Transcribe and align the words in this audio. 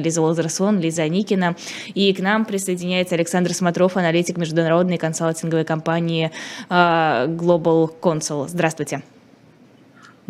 Лиза 0.00 0.20
Лазерсон, 0.20 0.80
Лиза 0.80 1.06
Никина. 1.08 1.54
И 1.94 2.12
к 2.12 2.20
нам 2.20 2.44
присоединяется 2.44 3.14
Александр 3.14 3.54
Смотров, 3.54 3.96
аналитик 3.96 4.36
международной 4.36 4.98
консалтинговой 4.98 5.64
компании 5.64 6.30
Global 6.68 7.90
Consult. 8.00 8.48
Здравствуйте. 8.48 9.02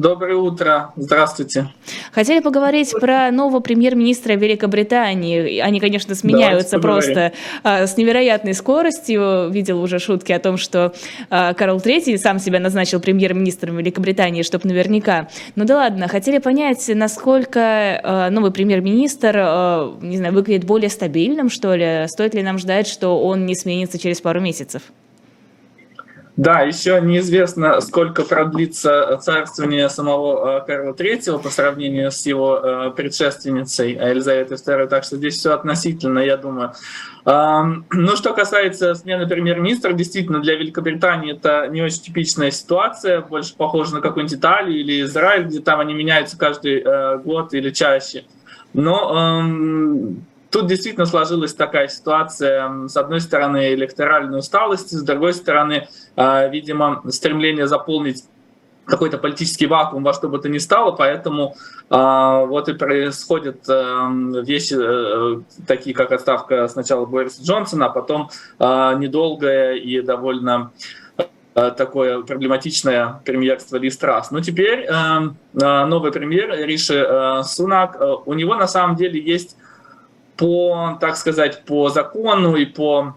Доброе 0.00 0.36
утро, 0.36 0.92
здравствуйте. 0.96 1.68
Хотели 2.12 2.40
поговорить 2.40 2.90
про 2.98 3.30
нового 3.30 3.60
премьер-министра 3.60 4.32
Великобритании. 4.32 5.58
Они, 5.58 5.78
конечно, 5.78 6.14
сменяются 6.14 6.78
просто 6.78 7.34
а, 7.62 7.86
с 7.86 7.98
невероятной 7.98 8.54
скоростью. 8.54 9.50
Видел 9.50 9.82
уже 9.82 9.98
шутки 9.98 10.32
о 10.32 10.38
том, 10.38 10.56
что 10.56 10.94
а, 11.28 11.52
Карл 11.52 11.76
III 11.76 12.16
сам 12.16 12.38
себя 12.38 12.60
назначил 12.60 12.98
премьер-министром 12.98 13.76
Великобритании, 13.76 14.42
чтобы 14.42 14.70
наверняка. 14.70 15.28
Ну 15.54 15.66
да 15.66 15.76
ладно, 15.76 16.08
хотели 16.08 16.38
понять, 16.38 16.90
насколько 16.94 17.60
а, 18.02 18.30
новый 18.30 18.52
премьер-министр, 18.52 19.34
а, 19.36 19.98
не 20.00 20.16
знаю, 20.16 20.32
выглядит 20.32 20.64
более 20.64 20.88
стабильным, 20.88 21.50
что 21.50 21.74
ли? 21.74 22.08
Стоит 22.08 22.32
ли 22.32 22.42
нам 22.42 22.56
ждать, 22.56 22.86
что 22.86 23.22
он 23.22 23.44
не 23.44 23.54
сменится 23.54 23.98
через 23.98 24.22
пару 24.22 24.40
месяцев? 24.40 24.80
Да, 26.40 26.62
еще 26.62 26.98
неизвестно, 27.02 27.82
сколько 27.82 28.24
продлится 28.24 29.18
царствование 29.20 29.90
самого 29.90 30.62
э, 30.62 30.66
Карла 30.66 30.94
III 30.94 31.42
по 31.42 31.50
сравнению 31.50 32.10
с 32.10 32.24
его 32.24 32.56
э, 32.56 32.90
предшественницей 32.96 33.92
Елизаветой 33.92 34.56
II, 34.56 34.86
так 34.86 35.04
что 35.04 35.18
здесь 35.18 35.36
все 35.36 35.52
относительно, 35.52 36.20
я 36.20 36.38
думаю. 36.38 36.72
Ну, 37.26 38.16
что 38.16 38.32
касается 38.32 38.94
смены 38.94 39.28
премьер-министра, 39.28 39.92
действительно, 39.92 40.40
для 40.40 40.56
Великобритании 40.56 41.36
это 41.36 41.66
не 41.68 41.82
очень 41.82 42.00
типичная 42.00 42.50
ситуация, 42.50 43.20
больше 43.20 43.54
похожа 43.54 43.96
на 43.96 44.00
какую-нибудь 44.00 44.38
Италию 44.38 44.80
или 44.80 45.02
Израиль, 45.02 45.44
где 45.44 45.60
там 45.60 45.80
они 45.80 45.92
меняются 45.92 46.38
каждый 46.38 46.80
э, 46.80 47.18
год 47.18 47.52
или 47.52 47.68
чаще. 47.68 48.24
Но 48.72 49.52
Тут 50.50 50.66
действительно 50.66 51.06
сложилась 51.06 51.54
такая 51.54 51.88
ситуация, 51.88 52.88
с 52.88 52.96
одной 52.96 53.20
стороны, 53.20 53.72
электоральной 53.72 54.40
усталости, 54.40 54.94
с 54.94 55.02
другой 55.02 55.32
стороны, 55.32 55.88
а, 56.16 56.48
видимо, 56.48 57.02
стремление 57.10 57.68
заполнить 57.68 58.24
какой-то 58.90 59.18
политический 59.18 59.66
вакуум 59.66 60.02
во 60.02 60.12
что 60.12 60.28
бы 60.28 60.38
то 60.38 60.48
ни 60.48 60.58
стало, 60.58 60.90
поэтому 60.90 61.54
э, 61.88 62.44
вот 62.46 62.68
и 62.68 62.74
происходят 62.74 63.60
э, 63.68 64.42
вещи 64.44 64.74
э, 64.76 65.40
такие, 65.66 65.94
как 65.94 66.12
отставка 66.12 66.66
сначала 66.68 67.06
Бориса 67.06 67.42
Джонсона, 67.42 67.86
а 67.86 67.90
потом 67.90 68.30
э, 68.58 68.94
недолгое 68.98 69.74
и 69.74 70.00
довольно 70.02 70.72
э, 71.54 71.70
такое 71.76 72.22
проблематичное 72.22 73.20
премьерство 73.24 73.76
Ли 73.76 73.90
Страс. 73.90 74.30
Но 74.32 74.40
теперь 74.40 74.86
э, 74.88 75.20
новый 75.52 76.10
премьер 76.10 76.50
Риши 76.66 76.96
э, 76.96 77.42
Сунак, 77.44 77.96
э, 78.00 78.14
у 78.26 78.34
него 78.34 78.56
на 78.56 78.66
самом 78.66 78.96
деле 78.96 79.20
есть 79.20 79.56
по, 80.40 80.96
так 80.98 81.16
сказать, 81.16 81.64
по 81.66 81.90
закону 81.90 82.56
и 82.56 82.64
по 82.64 83.14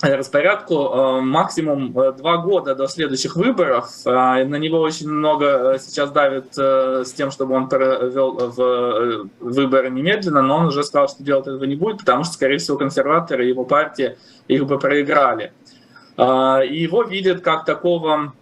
распорядку 0.00 0.74
э, 0.74 1.20
максимум 1.20 1.96
э, 1.98 2.12
два 2.12 2.36
года 2.36 2.76
до 2.76 2.86
следующих 2.86 3.34
выборов. 3.34 3.90
Э, 4.04 4.44
на 4.44 4.56
него 4.56 4.78
очень 4.78 5.10
много 5.10 5.76
сейчас 5.80 6.12
давит 6.12 6.54
с 6.54 7.12
тем, 7.14 7.32
чтобы 7.32 7.56
он 7.56 7.68
провел 7.68 8.32
в 8.34 9.28
выборы 9.40 9.90
немедленно, 9.90 10.40
но 10.40 10.58
он 10.58 10.66
уже 10.66 10.84
сказал, 10.84 11.08
что 11.08 11.24
делать 11.24 11.48
этого 11.48 11.64
не 11.64 11.74
будет, 11.74 11.98
потому 11.98 12.22
что, 12.22 12.34
скорее 12.34 12.58
всего, 12.58 12.78
консерваторы 12.78 13.44
и 13.44 13.48
его 13.48 13.64
партия 13.64 14.16
их 14.46 14.64
бы 14.64 14.78
проиграли. 14.78 15.52
И 16.16 16.76
его 16.82 17.02
видят 17.02 17.40
как 17.40 17.64
такого 17.64 18.32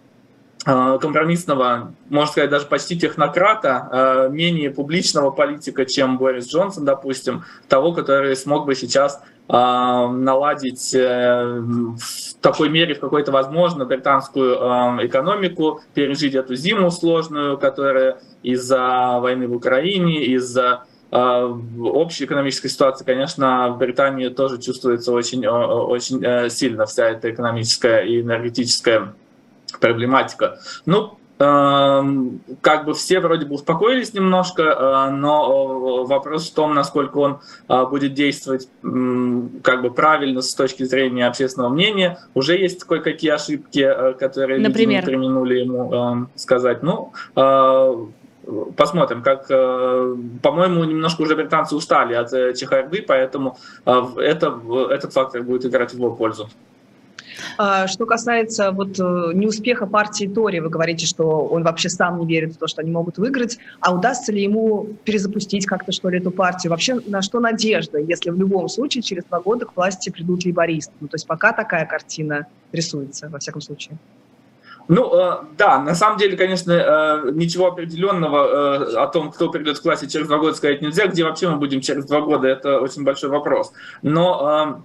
компромиссного, 0.63 1.93
можно 2.09 2.31
сказать, 2.31 2.49
даже 2.49 2.67
почти 2.67 2.99
технократа, 2.99 3.89
э, 3.91 4.29
менее 4.31 4.69
публичного 4.69 5.31
политика, 5.31 5.85
чем 5.85 6.17
Борис 6.17 6.47
Джонсон, 6.47 6.85
допустим, 6.85 7.43
того, 7.67 7.93
который 7.93 8.35
смог 8.35 8.65
бы 8.65 8.75
сейчас 8.75 9.21
э, 9.49 9.53
наладить 9.53 10.93
в 10.93 12.41
такой 12.41 12.69
мере, 12.69 12.93
в 12.93 12.99
какой-то 12.99 13.31
возможно, 13.31 13.85
британскую 13.85 14.55
экономику, 15.05 15.81
пережить 15.93 16.35
эту 16.35 16.55
зиму 16.55 16.91
сложную, 16.91 17.57
которая 17.57 18.19
из-за 18.43 19.19
войны 19.19 19.47
в 19.47 19.55
Украине, 19.55 20.25
из-за 20.25 20.83
общей 21.11 22.23
экономической 22.23 22.69
ситуации, 22.69 23.03
конечно, 23.03 23.69
в 23.71 23.77
Британии 23.77 24.29
тоже 24.29 24.61
чувствуется 24.61 25.11
очень, 25.11 25.45
очень 25.45 26.49
сильно 26.49 26.85
вся 26.85 27.09
эта 27.09 27.31
экономическая 27.31 28.05
и 28.05 28.21
энергетическая 28.21 29.13
проблематика. 29.79 30.59
Ну, 30.85 31.17
эм, 31.39 32.41
как 32.61 32.85
бы 32.85 32.93
все 32.93 33.19
вроде 33.19 33.45
бы 33.45 33.55
успокоились 33.55 34.13
немножко, 34.13 34.63
э, 34.63 35.09
но 35.11 36.03
вопрос 36.05 36.49
в 36.49 36.53
том, 36.53 36.73
насколько 36.73 37.17
он 37.17 37.39
э, 37.67 37.85
будет 37.85 38.13
действовать 38.13 38.67
как 38.81 39.81
бы 39.81 39.91
правильно 39.91 40.41
с 40.41 40.53
точки 40.53 40.83
зрения 40.83 41.27
общественного 41.27 41.69
мнения. 41.69 42.19
Уже 42.33 42.57
есть 42.57 42.83
кое-какие 42.83 43.31
ошибки, 43.31 43.79
э, 43.79 44.13
которые 44.13 44.59
Например? 44.59 45.01
не 45.01 45.05
применули 45.05 45.59
ему 45.59 45.93
эм, 45.93 46.29
сказать. 46.35 46.83
Ну, 46.83 47.11
посмотрим, 48.75 49.21
как, 49.21 49.47
по-моему, 49.47 50.83
немножко 50.83 51.21
уже 51.21 51.35
британцы 51.35 51.75
устали 51.75 52.15
от 52.15 52.57
чехарды, 52.57 53.03
поэтому 53.07 53.57
это, 53.85 54.59
этот 54.89 55.13
фактор 55.13 55.43
будет 55.43 55.65
играть 55.65 55.91
в 55.91 55.97
его 55.97 56.11
пользу. 56.11 56.49
А, 57.57 57.87
что 57.87 58.05
касается 58.05 58.71
вот 58.71 58.99
э, 58.99 59.03
неуспеха 59.33 59.85
партии 59.85 60.25
Тори, 60.25 60.59
вы 60.59 60.69
говорите, 60.69 61.05
что 61.05 61.45
он 61.45 61.63
вообще 61.63 61.89
сам 61.89 62.19
не 62.19 62.25
верит 62.25 62.53
в 62.53 62.57
то, 62.57 62.67
что 62.67 62.81
они 62.81 62.91
могут 62.91 63.17
выиграть. 63.17 63.57
А 63.79 63.93
удастся 63.93 64.31
ли 64.31 64.41
ему 64.43 64.87
перезапустить 65.03 65.65
как-то, 65.65 65.91
что 65.91 66.09
ли, 66.09 66.19
эту 66.19 66.31
партию? 66.31 66.71
Вообще, 66.71 66.99
на 67.05 67.21
что 67.21 67.39
надежда, 67.39 67.97
если 67.99 68.29
в 68.29 68.37
любом 68.37 68.69
случае 68.69 69.01
через 69.01 69.23
два 69.25 69.39
года 69.39 69.65
к 69.65 69.75
власти 69.75 70.09
придут 70.09 70.45
лейбористы? 70.45 70.93
Ну, 70.99 71.07
то 71.07 71.15
есть 71.15 71.27
пока 71.27 71.53
такая 71.53 71.85
картина 71.85 72.47
рисуется, 72.71 73.29
во 73.29 73.39
всяком 73.39 73.61
случае. 73.61 73.97
Ну, 74.87 75.13
э, 75.15 75.43
да, 75.57 75.79
на 75.79 75.95
самом 75.95 76.17
деле, 76.17 76.35
конечно, 76.35 76.71
э, 76.71 77.31
ничего 77.31 77.67
определенного 77.67 79.03
о 79.03 79.07
том, 79.07 79.31
кто 79.31 79.49
придет 79.49 79.79
к 79.79 79.83
власти 79.83 80.05
через 80.07 80.27
два 80.27 80.37
года, 80.37 80.55
сказать 80.55 80.81
нельзя. 80.81 81.07
Где 81.07 81.23
вообще 81.23 81.49
мы 81.49 81.57
будем 81.57 81.81
через 81.81 82.05
два 82.05 82.21
года, 82.21 82.47
это 82.47 82.79
очень 82.79 83.03
большой 83.03 83.29
вопрос. 83.29 83.71
Но 84.01 84.83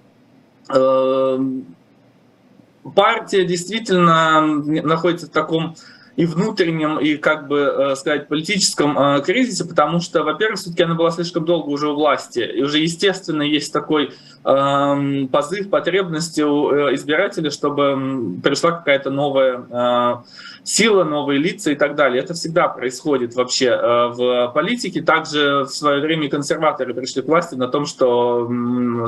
партия 2.91 3.45
действительно 3.45 4.41
находится 4.41 5.27
в 5.27 5.31
таком 5.31 5.75
и 6.17 6.25
внутреннем, 6.25 6.97
и, 6.97 7.15
как 7.15 7.47
бы 7.47 7.59
э, 7.59 7.95
сказать, 7.95 8.27
политическом 8.27 8.97
э, 8.97 9.21
кризисе, 9.21 9.65
потому 9.65 10.01
что, 10.01 10.23
во-первых, 10.23 10.59
все-таки 10.59 10.81
она 10.81 10.95
была 10.95 11.11
слишком 11.11 11.45
долго 11.45 11.69
уже 11.69 11.89
у 11.89 11.93
власти, 11.93 12.39
и 12.39 12.63
уже, 12.63 12.79
естественно, 12.79 13.43
есть 13.43 13.71
такой 13.71 14.13
э, 14.43 15.27
позыв, 15.31 15.69
потребности 15.69 16.41
у 16.41 16.71
э, 16.71 16.95
избирателей, 16.95 17.51
чтобы 17.51 18.39
пришла 18.43 18.71
какая-то 18.71 19.11
новая 19.11 20.23
сила, 20.63 21.03
новые 21.03 21.39
лица 21.39 21.71
и 21.71 21.75
так 21.75 21.95
далее. 21.95 22.21
Это 22.23 22.33
всегда 22.33 22.67
происходит 22.67 23.35
вообще 23.35 23.69
в 24.13 24.51
политике. 24.53 25.01
Также 25.01 25.63
в 25.63 25.67
свое 25.67 26.01
время 26.01 26.29
консерваторы 26.29 26.93
пришли 26.93 27.21
к 27.21 27.27
власти 27.27 27.55
на 27.55 27.67
том, 27.67 27.85
что 27.85 28.49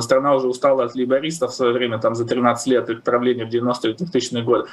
страна 0.00 0.34
уже 0.36 0.46
устала 0.46 0.84
от 0.84 0.94
либеристов 0.94 1.50
в 1.50 1.54
свое 1.54 1.72
время, 1.72 1.98
там, 1.98 2.14
за 2.14 2.24
13 2.24 2.66
лет 2.68 2.88
их 2.88 3.02
правления 3.02 3.44
в 3.44 3.50
90-е 3.50 3.94
2000-е 3.94 4.42
годы. 4.42 4.68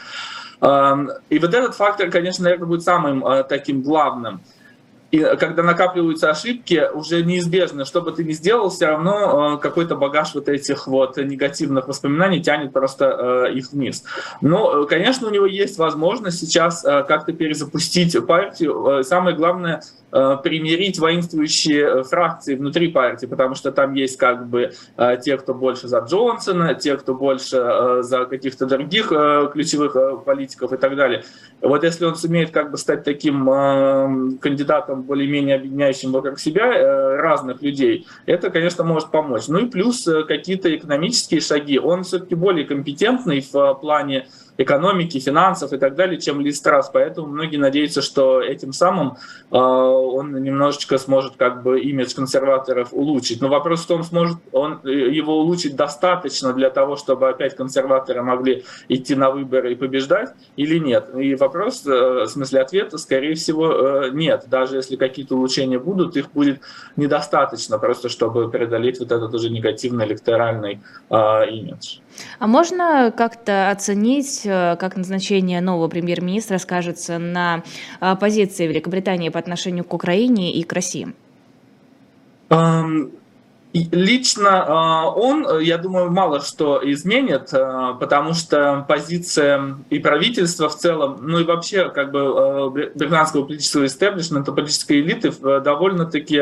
И 0.59 1.39
вот 1.39 1.53
этот 1.53 1.75
фактор, 1.75 2.09
конечно, 2.09 2.45
наверное, 2.45 2.65
будет 2.65 2.83
самым 2.83 3.23
а, 3.25 3.43
таким 3.43 3.83
главным. 3.83 4.41
И 5.11 5.19
когда 5.39 5.63
накапливаются 5.63 6.29
ошибки, 6.29 6.83
уже 6.93 7.23
неизбежно, 7.23 7.85
что 7.85 8.01
бы 8.01 8.11
ты 8.11 8.25
ни 8.25 8.33
сделал, 8.33 8.69
все 8.69 8.87
равно 8.87 9.55
э, 9.55 9.57
какой-то 9.61 9.95
багаж 9.95 10.35
вот 10.35 10.49
этих 10.49 10.87
вот 10.87 11.15
негативных 11.17 11.87
воспоминаний 11.87 12.41
тянет 12.41 12.73
просто 12.73 13.47
э, 13.47 13.53
их 13.53 13.71
вниз. 13.71 14.03
Но, 14.41 14.85
конечно, 14.85 15.27
у 15.27 15.31
него 15.31 15.45
есть 15.45 15.77
возможность 15.77 16.39
сейчас 16.39 16.83
э, 16.83 17.03
как-то 17.07 17.31
перезапустить 17.31 18.17
партию. 18.25 19.03
Самое 19.03 19.35
главное 19.35 19.81
примирить 20.09 20.99
воинствующие 20.99 22.03
фракции 22.03 22.55
внутри 22.55 22.87
партии, 22.87 23.25
потому 23.25 23.55
что 23.55 23.73
там 23.73 23.93
есть 23.93 24.17
как 24.17 24.47
бы 24.47 24.71
те, 25.21 25.37
кто 25.37 25.53
больше 25.53 25.89
за 25.89 25.99
Джонсона, 25.99 26.75
те, 26.75 26.95
кто 26.95 27.13
больше 27.13 27.57
за 28.01 28.25
каких-то 28.25 28.65
других 28.65 29.09
ключевых 29.09 30.23
политиков 30.23 30.71
и 30.71 30.77
так 30.77 30.95
далее. 30.95 31.25
Вот 31.61 31.83
если 31.83 32.05
он 32.05 32.15
сумеет 32.15 32.51
как 32.51 32.71
бы 32.71 32.77
стать 32.77 33.03
таким 33.03 34.39
кандидатом 34.39 34.97
там 34.97 35.03
более-менее 35.07 35.55
объединяющим 35.55 36.11
вокруг 36.11 36.39
себя 36.39 36.73
э, 36.73 37.15
разных 37.15 37.61
людей, 37.61 38.05
это, 38.25 38.49
конечно, 38.51 38.83
может 38.83 39.09
помочь. 39.09 39.47
Ну 39.47 39.59
и 39.59 39.69
плюс 39.69 40.07
э, 40.07 40.23
какие-то 40.23 40.75
экономические 40.75 41.41
шаги. 41.41 41.79
Он 41.79 42.03
все-таки 42.03 42.35
более 42.35 42.65
компетентный 42.65 43.41
в 43.51 43.73
плане 43.75 44.27
экономики, 44.57 45.19
финансов 45.19 45.73
и 45.73 45.77
так 45.77 45.95
далее, 45.95 46.19
чем 46.19 46.41
Ли 46.41 46.51
Страс. 46.51 46.89
Поэтому 46.91 47.27
многие 47.27 47.57
надеются, 47.57 48.01
что 48.01 48.41
этим 48.41 48.73
самым 48.73 49.17
э, 49.51 49.57
он 49.57 50.41
немножечко 50.41 50.97
сможет 50.97 51.35
как 51.37 51.63
бы 51.63 51.79
имидж 51.79 52.15
консерваторов 52.15 52.89
улучшить. 52.91 53.41
Но 53.41 53.47
вопрос 53.47 53.83
в 53.83 53.87
том, 53.87 54.03
сможет 54.03 54.37
он 54.51 54.79
его 54.83 55.39
улучшить 55.39 55.75
достаточно 55.75 56.53
для 56.53 56.69
того, 56.69 56.95
чтобы 56.95 57.29
опять 57.29 57.55
консерваторы 57.55 58.21
могли 58.21 58.63
идти 58.89 59.15
на 59.15 59.31
выборы 59.31 59.73
и 59.73 59.75
побеждать 59.75 60.33
или 60.55 60.77
нет. 60.79 61.09
И 61.15 61.35
вопрос, 61.35 61.85
э, 61.85 61.89
в 61.89 62.27
смысле 62.27 62.61
ответа, 62.61 62.97
скорее 62.97 63.35
всего, 63.35 63.71
э, 63.71 64.09
нет. 64.11 64.45
Даже 64.47 64.77
если 64.77 64.95
какие-то 64.95 65.35
улучшения 65.35 65.79
будут, 65.79 66.17
их 66.17 66.31
будет 66.31 66.61
недостаточно 66.95 67.77
просто, 67.77 68.09
чтобы 68.09 68.49
преодолеть 68.49 68.99
вот 68.99 69.11
этот 69.11 69.33
уже 69.33 69.49
негативный 69.49 70.05
электоральный 70.05 70.81
э, 71.09 71.15
имидж. 71.49 71.99
А 72.39 72.47
можно 72.47 73.13
как-то 73.15 73.69
оценить, 73.69 74.41
э, 74.45 74.75
как 74.79 74.95
назначение 74.95 75.61
нового 75.61 75.87
премьер-министра 75.87 76.57
скажется 76.57 77.17
на 77.17 77.63
э, 77.99 78.15
позиции 78.15 78.67
Великобритании 78.67 79.29
по 79.29 79.39
отношению 79.39 79.83
к 79.83 79.93
Украине 79.93 80.53
и 80.53 80.63
к 80.63 80.73
России? 80.73 81.13
Лично 83.73 84.47
э, 84.47 85.19
он, 85.19 85.59
я 85.59 85.77
думаю, 85.77 86.11
мало 86.11 86.41
что 86.41 86.79
изменит, 86.83 87.51
потому 87.99 88.33
что 88.33 88.85
позиция 88.87 89.77
и 89.89 89.99
правительства 89.99 90.69
в 90.69 90.75
целом, 90.77 91.19
ну 91.21 91.39
и 91.39 91.43
вообще 91.43 91.89
как 91.89 92.11
бы 92.11 92.89
британского 92.95 93.43
политического 93.43 93.85
истеблишмента, 93.85 94.51
политической 94.51 95.01
элиты 95.01 95.31
довольно-таки 95.31 96.37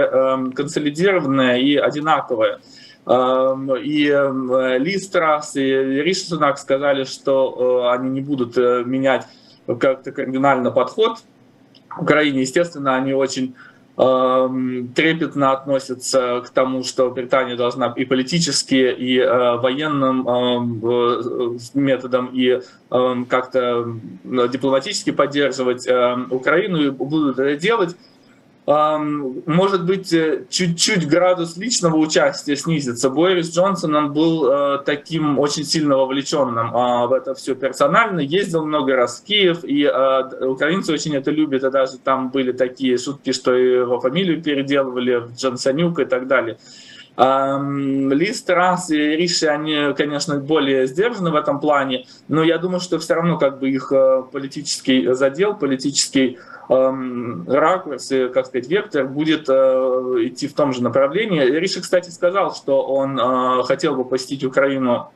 консолидированная 0.56 1.58
и 1.58 1.76
одинаковая. 1.76 2.60
И 3.08 4.78
Ли 4.80 4.98
Страс, 4.98 5.56
и 5.56 5.62
Риши 5.62 6.22
Сунак 6.22 6.58
сказали, 6.58 7.04
что 7.04 7.86
э, 7.92 7.96
они 7.96 8.10
не 8.10 8.22
будут 8.22 8.58
э, 8.58 8.84
менять 8.84 9.28
как-то 9.68 10.12
кардинально 10.12 10.72
подход 10.72 11.20
к 11.88 12.02
Украине. 12.02 12.42
Естественно, 12.42 12.96
они 12.96 13.14
очень 13.14 13.56
трепетно 13.98 15.54
относятся 15.54 16.42
к 16.46 16.50
тому, 16.50 16.84
что 16.84 17.10
Британия 17.12 17.56
должна 17.56 17.94
и 17.96 18.04
политически, 18.04 18.94
и 18.94 19.18
э, 19.20 19.56
военным 19.56 20.24
методом, 21.74 22.30
и 22.34 22.60
как-то 22.90 23.96
дипломатически 24.26 25.12
поддерживать 25.12 25.88
Украину, 26.30 26.82
и 26.82 26.90
будут 26.90 27.40
это 27.40 27.56
делать 27.56 27.96
может 28.68 29.86
быть, 29.86 30.12
э, 30.12 30.46
чуть-чуть 30.50 31.08
градус 31.08 31.56
личного 31.56 31.98
участия 31.98 32.56
снизится. 32.56 33.12
Борис 33.12 33.54
Джонсон, 33.54 33.94
он 33.94 34.14
был 34.14 34.50
э, 34.50 34.80
таким 34.84 35.38
очень 35.38 35.64
сильно 35.64 35.98
вовлеченным 35.98 36.76
а, 36.76 37.06
в 37.06 37.14
это 37.14 37.36
все 37.36 37.54
персонально, 37.54 38.22
ездил 38.22 38.66
много 38.66 38.96
раз 38.96 39.20
в 39.20 39.24
Киев, 39.24 39.64
и 39.64 39.84
э, 39.84 40.46
украинцы 40.48 40.92
очень 40.94 41.16
это 41.16 41.30
любят, 41.30 41.64
и 41.64 41.70
даже 41.70 42.00
там 42.00 42.32
были 42.32 42.54
такие 42.54 42.98
шутки, 42.98 43.34
что 43.34 43.54
его 43.54 44.00
фамилию 44.00 44.42
переделывали 44.42 45.18
в 45.18 45.36
Джонсонюк 45.36 46.00
и 46.00 46.06
так 46.06 46.28
далее. 46.28 46.58
Ли 47.18 48.34
Страс 48.34 48.90
и 48.90 48.98
Риши, 48.98 49.48
они, 49.48 49.94
конечно, 49.96 50.38
более 50.38 50.86
сдержаны 50.88 51.32
в 51.32 51.36
этом 51.36 51.60
плане, 51.60 52.08
но 52.28 52.44
я 52.44 52.58
думаю, 52.58 52.82
что 52.82 53.00
все 53.00 53.14
равно 53.14 53.38
как 53.38 53.60
бы 53.60 53.70
их 53.70 53.94
политический 54.32 55.14
задел, 55.14 55.56
политический 55.56 56.38
Эм, 56.68 57.48
ракурс 57.48 58.12
как 58.34 58.48
сказать, 58.48 58.68
вектор 58.68 59.06
будет 59.06 59.48
э, 59.50 59.54
идти 59.54 60.48
в 60.48 60.54
том 60.54 60.74
же 60.74 60.82
направлении. 60.82 61.40
Риша, 61.42 61.82
кстати, 61.82 62.10
сказал, 62.10 62.56
что 62.56 62.82
он 62.84 63.20
э, 63.20 63.64
хотел 63.64 63.96
бы 63.96 64.04
посетить 64.04 64.44
Украину 64.44 65.12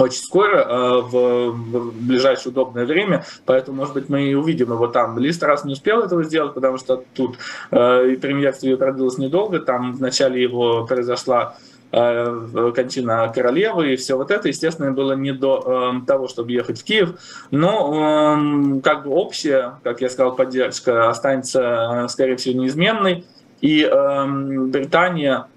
очень 0.00 0.22
скоро, 0.22 0.58
э, 0.58 1.00
в 1.02 1.92
ближайшее 1.92 2.52
удобное 2.52 2.86
время, 2.86 3.24
поэтому, 3.46 3.78
может 3.78 3.94
быть, 3.94 4.08
мы 4.08 4.22
и 4.22 4.34
увидим 4.34 4.72
его 4.72 4.86
там. 4.86 5.18
Лист 5.18 5.42
раз 5.42 5.64
не 5.64 5.72
успел 5.72 6.00
этого 6.00 6.24
сделать, 6.24 6.54
потому 6.54 6.78
что 6.78 7.04
тут 7.14 7.36
премьерство 7.70 8.74
продлилось 8.76 9.18
недолго, 9.18 9.60
там 9.60 9.92
в 9.92 10.00
начале 10.00 10.42
его 10.42 10.86
произошла 10.86 11.56
Э, 11.92 12.70
кончина 12.72 13.32
королевы 13.34 13.94
и 13.94 13.96
все 13.96 14.16
вот 14.16 14.30
это, 14.30 14.46
естественно, 14.46 14.92
было 14.92 15.14
не 15.14 15.32
до 15.32 16.00
э, 16.00 16.06
того, 16.06 16.28
чтобы 16.28 16.52
ехать 16.52 16.80
в 16.80 16.84
Киев. 16.84 17.14
Но 17.50 18.76
э, 18.76 18.80
как 18.80 19.04
бы 19.04 19.10
общая, 19.10 19.74
как 19.82 20.00
я 20.00 20.08
сказал, 20.08 20.36
поддержка 20.36 21.10
останется, 21.10 22.06
скорее 22.08 22.36
всего, 22.36 22.60
неизменной. 22.60 23.24
И 23.60 23.82
э, 23.82 24.26
Британия 24.68 25.48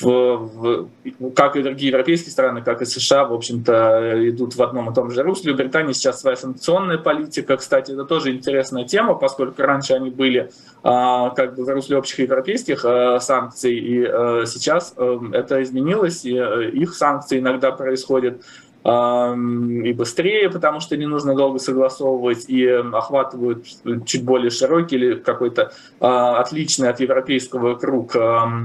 в, 0.00 0.04
в, 0.04 1.30
как 1.34 1.56
и 1.56 1.62
другие 1.62 1.90
европейские 1.90 2.30
страны, 2.30 2.62
как 2.62 2.82
и 2.82 2.84
США, 2.84 3.24
в 3.24 3.32
общем-то, 3.32 4.28
идут 4.28 4.56
в 4.56 4.62
одном 4.62 4.90
и 4.90 4.94
том 4.94 5.10
же 5.10 5.22
русле. 5.22 5.52
У 5.52 5.56
Британии 5.56 5.92
сейчас 5.92 6.20
своя 6.20 6.36
санкционная 6.36 6.98
политика. 6.98 7.56
Кстати, 7.56 7.92
это 7.92 8.04
тоже 8.04 8.32
интересная 8.32 8.84
тема, 8.84 9.14
поскольку 9.14 9.62
раньше 9.62 9.94
они 9.94 10.10
были 10.10 10.50
а, 10.82 11.30
как 11.30 11.56
бы 11.56 11.64
в 11.64 11.68
русле 11.68 11.96
общих 11.96 12.20
европейских 12.20 12.84
а, 12.84 13.18
санкций, 13.20 13.74
и 13.74 14.04
а, 14.04 14.44
сейчас 14.46 14.94
а, 14.96 15.18
это 15.32 15.62
изменилось, 15.62 16.24
и 16.24 16.36
а, 16.38 16.60
их 16.60 16.94
санкции 16.94 17.38
иногда 17.38 17.72
происходят 17.72 18.42
и 18.88 19.92
быстрее, 19.92 20.48
потому 20.48 20.80
что 20.80 20.96
не 20.96 21.06
нужно 21.06 21.34
долго 21.34 21.58
согласовывать, 21.58 22.48
и 22.48 22.66
охватывают 22.66 23.66
чуть 24.06 24.24
более 24.24 24.50
широкий 24.50 24.96
или 24.96 25.14
какой-то 25.16 25.72
а, 26.00 26.40
отличный 26.40 26.88
от 26.88 27.00
европейского 27.00 27.74
круг 27.74 28.16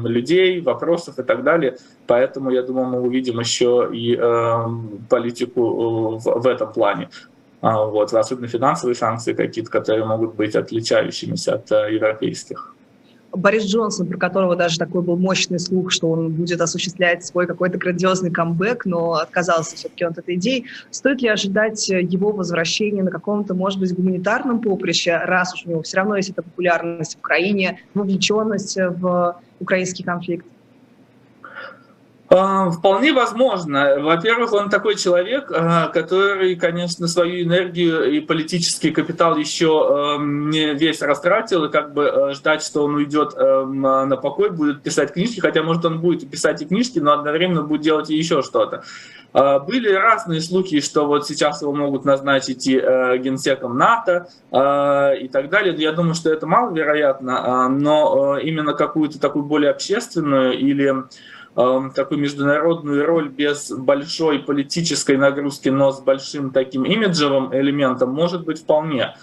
людей, 0.04 0.62
вопросов 0.62 1.20
и 1.20 1.24
так 1.24 1.44
далее. 1.44 1.78
Поэтому, 2.08 2.52
я 2.52 2.64
думаю, 2.64 2.88
мы 2.88 3.02
увидим 3.02 3.40
еще 3.40 3.90
и 3.92 4.16
политику 5.10 6.18
в, 6.18 6.24
в 6.24 6.48
этом 6.48 6.72
плане. 6.72 7.10
А, 7.64 7.86
вот, 7.86 8.14
особенно 8.14 8.50
финансовые 8.50 8.94
санкции 8.94 9.32
какие-то, 9.32 9.72
которые 9.72 10.04
могут 10.06 10.36
быть 10.36 10.54
отличающимися 10.54 11.56
от 11.56 11.72
а, 11.72 11.88
европейских. 11.88 12.73
Борис 13.36 13.66
Джонсон, 13.66 14.08
про 14.08 14.18
которого 14.18 14.56
даже 14.56 14.78
такой 14.78 15.02
был 15.02 15.18
мощный 15.18 15.60
слух, 15.60 15.92
что 15.92 16.10
он 16.10 16.32
будет 16.32 16.62
осуществлять 16.62 17.26
свой 17.26 17.48
какой-то 17.48 17.78
грандиозный 17.78 18.32
камбэк, 18.32 18.86
но 18.86 19.14
отказался 19.14 19.76
все-таки 19.76 20.04
от 20.04 20.18
этой 20.18 20.36
идеи. 20.36 20.66
Стоит 20.92 21.22
ли 21.22 21.30
ожидать 21.30 21.90
его 21.90 22.32
возвращения 22.32 23.02
на 23.04 23.12
каком-то, 23.12 23.54
может 23.54 23.80
быть, 23.80 23.94
гуманитарном 23.94 24.62
поприще, 24.62 25.18
раз 25.18 25.54
уж 25.54 25.66
у 25.66 25.70
него 25.70 25.82
все 25.82 25.98
равно 25.98 26.16
есть 26.16 26.30
эта 26.30 26.44
популярность 26.44 27.16
в 27.16 27.20
Украине, 27.20 27.80
вовлеченность 27.94 28.78
в 28.78 29.42
украинский 29.60 30.04
конфликт? 30.04 30.46
А, 32.36 32.72
вполне 32.72 33.14
возможно. 33.14 34.00
Во-первых, 34.00 34.54
он 34.54 34.70
такой 34.72 34.96
человек, 34.96 35.52
а, 35.54 35.90
который, 35.90 36.56
конечно, 36.56 37.08
свою 37.08 37.44
энергию 37.44 38.12
и 38.12 38.22
политический 38.22 38.90
капитал 38.90 39.38
еще 39.38 40.18
не 40.20 40.74
весь 40.74 41.02
растратил, 41.02 41.66
и 41.66 41.72
как 41.72 41.94
бы 41.94 42.04
э, 42.04 42.34
ждать, 42.34 42.64
что 42.64 42.86
он 42.86 42.96
уйдет 42.96 43.36
на 43.36 44.18
покой, 44.18 44.50
будет 44.50 44.82
писать 44.82 45.14
книжки, 45.14 45.40
хотя, 45.42 45.62
может, 45.62 45.86
он 45.86 46.00
будет 46.00 46.30
писать 46.30 46.62
и 46.62 46.66
книжки, 46.66 46.98
но 46.98 47.14
одновременно 47.14 47.62
будет 47.62 47.82
делать 47.82 48.10
и 48.10 48.16
еще 48.16 48.42
что-то. 48.42 48.84
А, 49.34 49.60
были 49.60 49.92
разные 49.92 50.42
слухи, 50.42 50.80
что 50.82 51.06
вот 51.06 51.28
сейчас 51.28 51.62
его 51.62 51.74
могут 51.74 52.04
назначить 52.04 52.66
и 52.66 52.80
э, 52.80 53.18
генсеком 53.20 53.78
НАТО 53.78 54.28
и 54.52 55.28
так 55.28 55.50
далее. 55.50 55.76
Я 55.78 55.92
думаю, 55.92 56.16
что 56.16 56.32
это 56.32 56.48
маловероятно, 56.48 57.70
но 57.70 58.38
э, 58.38 58.44
именно 58.44 58.74
какую-то 58.74 59.20
такую 59.20 59.46
более 59.46 59.70
общественную 59.70 60.58
или 60.58 60.84
Эм, 60.88 61.10
такую 61.56 62.20
международную 62.20 63.06
роль 63.06 63.30
без 63.30 63.72
большой 63.72 64.40
политической 64.40 65.18
нагрузки, 65.18 65.70
но 65.70 65.92
с 65.92 66.02
большим 66.02 66.52
таким 66.52 66.84
имиджевым 66.84 67.54
элементом 67.54 68.12
может 68.12 68.44
быть 68.44 68.62
вполне. 68.62 69.14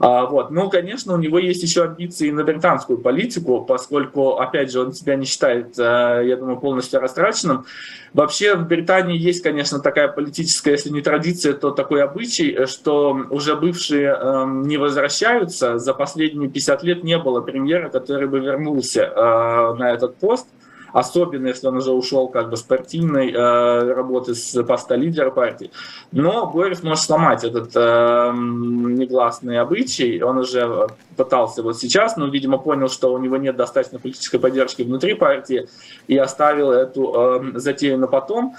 А, 0.00 0.26
вот. 0.26 0.50
Ну, 0.50 0.68
конечно, 0.70 1.14
у 1.14 1.18
него 1.18 1.38
есть 1.38 1.62
еще 1.62 1.84
амбиции 1.84 2.30
на 2.30 2.42
британскую 2.42 2.98
политику, 2.98 3.64
поскольку, 3.64 4.38
опять 4.38 4.72
же, 4.72 4.80
он 4.80 4.92
себя 4.92 5.14
не 5.14 5.24
считает, 5.24 5.78
э, 5.78 6.22
я 6.26 6.36
думаю, 6.36 6.58
полностью 6.58 7.00
растраченным. 7.00 7.64
Вообще 8.12 8.56
в 8.56 8.66
Британии 8.66 9.16
есть, 9.16 9.42
конечно, 9.42 9.78
такая 9.78 10.08
политическая, 10.08 10.72
если 10.72 10.90
не 10.90 11.00
традиция, 11.00 11.52
то 11.52 11.70
такой 11.70 12.02
обычай, 12.02 12.66
что 12.66 13.16
уже 13.30 13.54
бывшие 13.54 14.08
эм, 14.08 14.62
не 14.62 14.78
возвращаются. 14.78 15.78
За 15.78 15.94
последние 15.94 16.50
50 16.50 16.82
лет 16.82 17.04
не 17.04 17.16
было 17.16 17.40
премьера, 17.40 17.88
который 17.88 18.26
бы 18.26 18.40
вернулся 18.40 19.02
э, 19.02 19.74
на 19.78 19.92
этот 19.92 20.16
пост 20.16 20.48
особенно 20.94 21.48
если 21.48 21.66
он 21.66 21.76
уже 21.76 21.90
ушел 21.90 22.28
как 22.28 22.50
бы 22.50 22.56
с 22.56 22.62
партийной 22.62 23.32
э, 23.32 23.92
работы 23.92 24.34
с 24.34 24.62
поста 24.62 24.94
лидера 24.94 25.30
партии. 25.30 25.72
Но 26.12 26.46
Борис 26.46 26.84
может 26.84 27.04
сломать 27.04 27.42
этот 27.42 27.72
э, 27.74 28.32
негласный 28.32 29.58
обычай, 29.58 30.22
он 30.22 30.38
уже 30.38 30.86
пытался 31.16 31.64
вот 31.64 31.76
сейчас, 31.76 32.16
но, 32.16 32.28
видимо, 32.28 32.58
понял, 32.58 32.88
что 32.88 33.12
у 33.12 33.18
него 33.18 33.36
нет 33.36 33.56
достаточно 33.56 33.98
политической 33.98 34.38
поддержки 34.38 34.82
внутри 34.82 35.14
партии 35.14 35.68
и 36.06 36.16
оставил 36.16 36.70
эту 36.70 37.12
э, 37.12 37.58
затею 37.58 37.98
на 37.98 38.06
потом. 38.06 38.54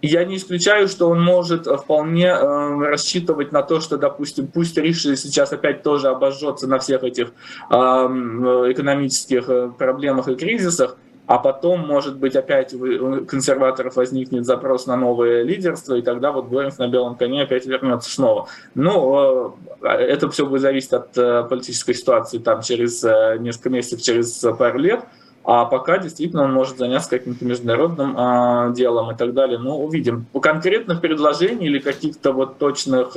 Я 0.00 0.24
не 0.24 0.36
исключаю, 0.36 0.86
что 0.86 1.08
он 1.08 1.20
может 1.20 1.66
вполне 1.66 2.26
э, 2.26 2.78
рассчитывать 2.88 3.50
на 3.52 3.62
то, 3.62 3.80
что, 3.80 3.98
допустим, 3.98 4.48
пусть 4.48 4.76
Риши 4.76 5.16
сейчас 5.16 5.52
опять 5.52 5.82
тоже 5.82 6.08
обожжется 6.08 6.66
на 6.66 6.78
всех 6.78 7.04
этих 7.04 7.32
э, 7.70 7.74
экономических 7.74 9.48
э, 9.48 9.70
проблемах 9.76 10.28
и 10.28 10.36
кризисах, 10.36 10.96
а 11.28 11.38
потом, 11.38 11.86
может 11.86 12.16
быть, 12.16 12.34
опять 12.36 12.72
у 12.72 13.26
консерваторов 13.26 13.96
возникнет 13.96 14.46
запрос 14.46 14.86
на 14.86 14.96
новое 14.96 15.42
лидерство, 15.42 15.94
и 15.94 16.00
тогда 16.00 16.32
вот 16.32 16.46
Горинг 16.46 16.78
на 16.78 16.88
белом 16.88 17.16
коне 17.16 17.42
опять 17.42 17.66
вернется 17.66 18.10
снова. 18.10 18.48
Ну, 18.74 19.54
э, 19.82 19.88
это 19.88 20.30
все 20.30 20.46
будет 20.46 20.62
зависеть 20.62 20.94
от 20.94 21.16
э, 21.18 21.44
политической 21.44 21.92
ситуации 21.92 22.38
там 22.38 22.62
через 22.62 23.04
э, 23.04 23.36
несколько 23.40 23.68
месяцев, 23.68 24.00
через 24.00 24.42
пару 24.58 24.78
лет, 24.78 25.04
а 25.44 25.66
пока 25.66 25.98
действительно 25.98 26.44
он 26.44 26.54
может 26.54 26.78
заняться 26.78 27.10
каким-то 27.10 27.44
международным 27.44 28.16
э, 28.16 28.72
делом 28.74 29.10
и 29.10 29.14
так 29.14 29.34
далее. 29.34 29.58
Ну, 29.58 29.84
увидим. 29.84 30.24
У 30.32 30.40
конкретных 30.40 31.02
предложений 31.02 31.66
или 31.66 31.78
каких-то 31.78 32.32
вот 32.32 32.56
точных 32.56 33.12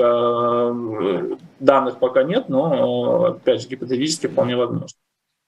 данных 1.62 1.98
пока 2.00 2.24
нет, 2.24 2.50
но, 2.50 3.38
опять 3.38 3.62
же, 3.62 3.70
гипотетически 3.70 4.28
вполне 4.28 4.58
возможно. 4.58 4.88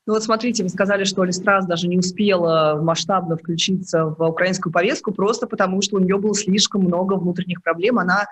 Ну 0.06 0.14
вот 0.14 0.24
смотрите, 0.24 0.64
вы 0.64 0.70
сказали, 0.70 1.06
что 1.06 1.24
Листрас 1.24 1.66
даже 1.66 1.88
не 1.88 1.98
успела 1.98 2.80
масштабно 2.82 3.38
включиться 3.38 4.06
в 4.06 4.22
украинскую 4.22 4.74
повестку 4.74 5.14
просто 5.14 5.48
потому, 5.48 5.82
что 5.82 5.96
у 5.96 6.00
нее 6.00 6.18
было 6.18 6.36
слишком 6.36 6.82
много 6.82 7.14
внутренних 7.14 7.64
проблем. 7.64 8.00
Она 8.00 8.26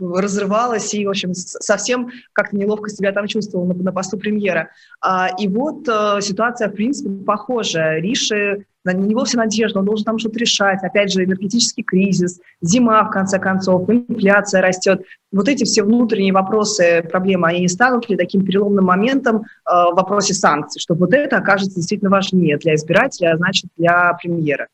разрывалась 0.00 0.94
и, 0.94 1.04
в 1.04 1.10
общем, 1.10 1.34
совсем 1.34 2.10
как-то 2.32 2.56
неловко 2.56 2.88
себя 2.88 3.10
там 3.10 3.26
чувствовала 3.26 3.66
на, 3.66 3.74
на 3.74 3.92
посту 3.92 4.16
премьера. 4.16 4.70
А, 5.00 5.28
и 5.36 5.48
вот 5.48 5.88
а, 5.88 6.20
ситуация, 6.20 6.68
в 6.68 6.74
принципе, 6.74 7.10
похожая. 7.24 8.00
Риши 8.00 8.66
на 8.92 8.98
него 8.98 9.24
вся 9.24 9.38
надежда, 9.38 9.80
он 9.80 9.84
должен 9.84 10.04
там 10.04 10.18
что-то 10.18 10.38
решать. 10.38 10.82
Опять 10.82 11.12
же, 11.12 11.24
энергетический 11.24 11.82
кризис, 11.82 12.40
зима, 12.60 13.04
в 13.04 13.10
конце 13.10 13.38
концов, 13.38 13.88
инфляция 13.88 14.62
растет. 14.62 15.02
Вот 15.32 15.48
эти 15.48 15.64
все 15.64 15.82
внутренние 15.82 16.32
вопросы, 16.32 17.02
проблемы, 17.08 17.48
они 17.48 17.60
не 17.60 17.68
станут 17.68 18.08
ли 18.08 18.16
таким 18.16 18.44
переломным 18.44 18.84
моментом 18.84 19.36
э, 19.36 19.40
в 19.66 19.94
вопросе 19.94 20.34
санкций, 20.34 20.80
что 20.80 20.94
вот 20.94 21.12
это 21.12 21.36
окажется 21.36 21.76
действительно 21.76 22.10
важнее 22.10 22.56
для 22.56 22.74
избирателя, 22.74 23.32
а 23.32 23.36
значит, 23.36 23.70
для 23.76 24.14
премьера? 24.14 24.68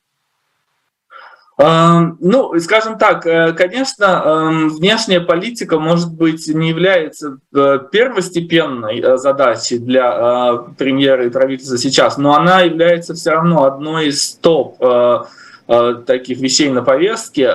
Эм, 1.56 2.18
ну, 2.20 2.58
скажем 2.58 2.98
так, 2.98 3.24
э, 3.26 3.52
конечно, 3.52 4.04
эм, 4.04 4.68
внешняя 4.70 5.20
политика, 5.20 5.78
может 5.78 6.12
быть, 6.12 6.48
не 6.48 6.70
является 6.70 7.38
э, 7.54 7.78
первостепенной 7.92 8.98
э, 8.98 9.16
задачей 9.18 9.78
для 9.78 10.64
премьера 10.76 11.26
и 11.26 11.30
правительства 11.30 11.78
сейчас, 11.78 12.16
но 12.16 12.34
она 12.34 12.62
является 12.62 13.14
все 13.14 13.30
равно 13.30 13.64
одной 13.64 14.08
из 14.08 14.34
топ 14.34 14.78
таких 16.06 16.40
вещей 16.40 16.68
на 16.68 16.82
повестке. 16.82 17.50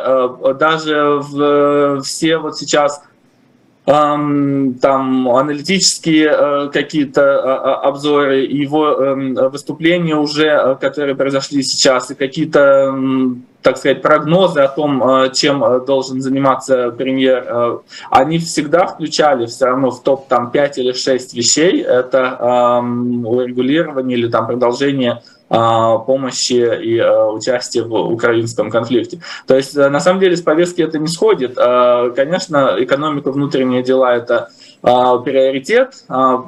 Даже 0.56 1.22
все 2.01 2.38
вот 2.39 2.58
сейчас 2.58 3.03
там 3.89 5.29
аналитические 5.29 6.69
какие-то 6.69 7.77
обзоры, 7.79 8.41
его 8.41 9.50
выступления 9.50 10.15
уже, 10.15 10.77
которые 10.79 11.15
произошли 11.15 11.63
сейчас, 11.63 12.12
и 12.12 12.15
какие-то 12.15 12.93
так 13.62 13.77
сказать, 13.77 14.01
прогнозы 14.01 14.62
о 14.62 14.67
том, 14.67 15.03
э, 15.03 15.31
чем 15.34 15.63
э, 15.63 15.86
должен 15.86 16.22
заниматься 16.22 16.91
премьер, 16.91 17.46
э, 17.46 17.77
они 18.10 18.39
всегда 18.39 18.88
включали 18.88 19.48
все 19.48 19.65
равно 19.65 19.91
в 19.91 20.01
топ 20.01 20.27
там 20.27 20.51
5 20.51 20.77
или 20.77 20.93
6 20.93 21.34
вещей. 21.34 21.81
Это 21.81 22.79
эм, 22.81 23.25
урегулирование 23.25 24.17
или 24.17 24.29
там 24.29 24.48
продолжение 24.48 25.22
помощи 25.50 26.53
и 26.84 27.01
участия 27.01 27.84
в 27.84 27.94
украинском 27.94 28.70
конфликте. 28.70 29.20
То 29.48 29.56
есть, 29.56 29.75
на 29.75 30.00
самом 30.00 30.20
деле, 30.20 30.38
с 30.38 30.41
повестки 30.41 30.82
это 30.82 31.00
не 31.00 31.08
сходит. 31.08 31.56
Конечно, 31.56 32.75
экономика, 32.77 33.32
внутренние 33.32 33.84
дела— 33.84 34.15
это 34.15 34.50
приоритет. 34.82 36.06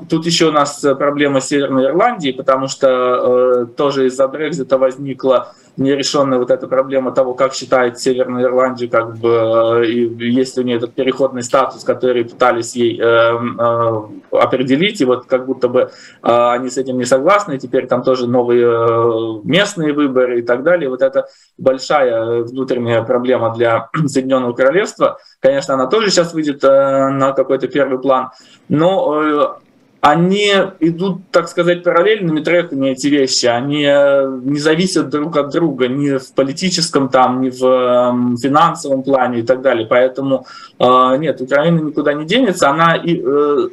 Тут 0.10 0.26
еще 0.26 0.50
у 0.50 0.52
нас 0.52 0.80
проблема 0.98 1.42
Северной 1.42 1.86
Ирландии, 1.86 2.32
потому 2.32 2.68
что 2.68 3.66
тоже 3.76 4.06
из-за 4.08 4.28
Брекзита 4.28 4.78
возникла 4.78 5.54
нерешенная 5.78 6.38
вот 6.38 6.52
эта 6.52 6.68
проблема 6.68 7.12
того, 7.12 7.34
как 7.34 7.54
считает 7.54 8.00
Северную 8.00 8.46
Ирландию, 8.46 8.90
как 8.90 9.18
бы, 9.18 9.82
э, 9.84 9.86
и 9.86 10.32
есть 10.32 10.58
у 10.58 10.62
нее 10.62 10.78
этот 10.78 10.94
переходный 10.94 11.44
статус, 11.44 11.84
который 11.84 12.26
пытались 12.26 12.76
ей 12.76 13.00
э, 13.00 13.04
э, 13.04 14.02
определить, 14.32 15.02
и 15.02 15.06
вот 15.06 15.26
как 15.26 15.46
будто 15.46 15.70
бы 15.70 15.82
э, 15.82 15.88
они 16.24 16.70
с 16.70 16.78
этим 16.78 16.98
не 16.98 17.06
согласны, 17.06 17.58
теперь 17.58 17.88
там 17.88 18.04
тоже 18.04 18.28
новые 18.28 18.68
э, 18.68 19.42
местные 19.44 19.94
выборы 19.94 20.40
и 20.40 20.42
так 20.42 20.64
далее. 20.64 20.90
Вот 20.90 21.02
это 21.02 21.28
большая 21.58 22.44
внутренняя 22.44 23.04
проблема 23.04 23.54
для 23.54 23.90
Соединенного 24.08 24.54
Королевства. 24.54 25.18
Конечно, 25.40 25.74
она 25.74 25.88
тоже 25.88 26.10
сейчас 26.10 26.34
выйдет 26.34 26.64
э, 26.64 27.10
на 27.10 27.32
какой-то 27.32 27.68
первый 27.68 28.00
план, 28.00 28.32
но 28.68 29.24
э, 29.24 29.71
они 30.02 30.52
идут, 30.80 31.30
так 31.30 31.48
сказать, 31.48 31.84
параллельными 31.84 32.42
треками, 32.42 32.90
эти 32.90 33.06
вещи. 33.06 33.46
Они 33.46 33.86
э, 33.86 34.40
не 34.44 34.58
зависят 34.58 35.10
друг 35.10 35.38
от 35.38 35.52
друга 35.52 35.88
ни 35.88 36.18
в 36.18 36.34
политическом, 36.34 37.08
там, 37.10 37.42
ни 37.42 37.52
в 37.52 37.64
эм, 37.64 38.36
финансовом 38.36 39.04
плане 39.04 39.40
и 39.40 39.44
так 39.44 39.62
далее. 39.62 39.86
Поэтому 39.86 40.48
э, 40.80 41.18
нет, 41.20 41.40
Украина 41.40 41.80
никуда 41.80 42.14
не 42.14 42.26
денется. 42.26 42.68
Она 42.72 42.96
и 42.96 43.22
э, 43.24 43.70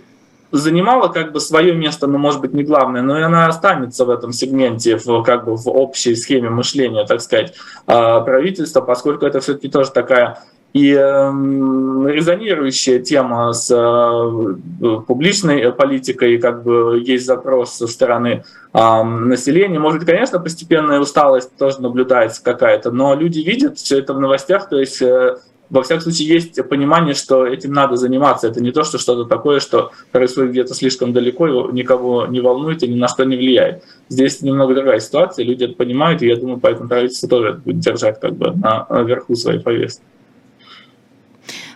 занимала 0.53 1.09
как 1.09 1.33
бы 1.33 1.41
свое 1.41 1.75
место, 1.75 2.07
но 2.07 2.19
может 2.19 2.43
быть 2.43 2.53
не 2.53 2.63
главное, 2.63 3.01
но 3.01 3.19
и 3.19 3.23
она 3.23 3.47
останется 3.47 4.05
в 4.05 4.11
этом 4.11 4.35
сегменте, 4.35 4.99
в, 4.99 5.23
как 5.23 5.47
бы 5.47 5.57
в 5.57 5.67
общей 5.67 6.15
схеме 6.15 6.51
мышления, 6.51 7.07
так 7.07 7.23
сказать, 7.23 7.55
правительства, 7.87 8.83
поскольку 8.83 9.25
это 9.25 9.41
все-таки 9.41 9.69
тоже 9.69 9.91
такая 9.93 10.39
и 10.75 10.93
э, 10.93 10.99
резонирующая 10.99 13.01
тема 13.01 13.53
с 13.53 13.71
э, 13.71 14.99
публичной 15.07 15.73
политикой, 15.73 16.39
как 16.39 16.63
бы 16.63 17.03
есть 17.05 17.27
запрос 17.27 17.75
со 17.75 17.87
стороны 17.87 18.45
э, 18.73 19.03
населения. 19.03 19.79
Может, 19.79 20.05
конечно, 20.05 20.39
постепенная 20.39 21.01
усталость 21.01 21.57
тоже 21.57 21.81
наблюдается 21.81 22.43
какая-то, 22.43 22.91
но 22.91 23.15
люди 23.15 23.41
видят 23.41 23.79
все 23.79 23.99
это 23.99 24.13
в 24.13 24.21
новостях, 24.21 24.69
то 24.69 24.79
есть 24.79 25.01
э, 25.01 25.39
во 25.71 25.83
всяком 25.83 26.03
случае, 26.03 26.29
есть 26.29 26.69
понимание, 26.69 27.15
что 27.15 27.47
этим 27.47 27.73
надо 27.73 27.97
заниматься. 27.97 28.49
Это 28.49 28.63
не 28.63 28.73
то, 28.73 28.85
что 28.85 28.97
что-то 28.97 29.29
такое, 29.29 29.61
что 29.61 29.93
происходит 30.13 30.53
где-то 30.53 30.75
слишком 30.75 31.13
далеко, 31.13 31.71
никого 31.71 32.27
не 32.27 32.41
волнует 32.41 32.83
и 32.83 32.89
ни 32.89 32.99
на 32.99 33.09
что 33.09 33.25
не 33.25 33.37
влияет. 33.37 33.83
Здесь 34.09 34.41
немного 34.41 34.75
другая 34.75 35.01
ситуация, 35.01 35.45
люди 35.45 35.65
это 35.65 35.75
понимают, 35.75 36.23
и 36.23 36.27
я 36.27 36.37
думаю, 36.37 36.59
поэтому 36.59 36.89
правительство 36.89 37.29
тоже 37.29 37.61
будет 37.65 37.81
держать 37.81 38.21
как 38.21 38.35
бы 38.35 38.53
на 38.53 38.87
верху 39.03 39.35
своей 39.35 39.61
повестки. 39.61 40.03